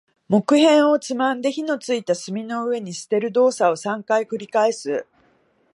[0.29, 5.05] 木片をつまんで、火の付いた炭の上に捨てる動作を三回繰り返す。